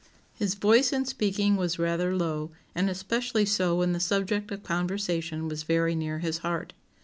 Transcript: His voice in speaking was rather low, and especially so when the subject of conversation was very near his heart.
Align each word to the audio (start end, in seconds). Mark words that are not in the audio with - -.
His 0.33 0.55
voice 0.55 0.91
in 0.91 1.05
speaking 1.05 1.57
was 1.57 1.77
rather 1.77 2.17
low, 2.17 2.49
and 2.73 2.89
especially 2.89 3.45
so 3.45 3.75
when 3.75 3.93
the 3.93 3.99
subject 3.99 4.49
of 4.49 4.63
conversation 4.63 5.47
was 5.47 5.61
very 5.61 5.93
near 5.93 6.17
his 6.17 6.39
heart. 6.39 6.73